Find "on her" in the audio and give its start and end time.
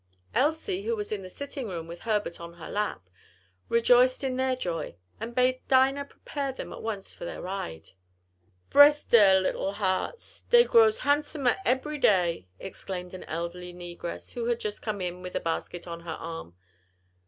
2.41-2.71, 15.85-16.17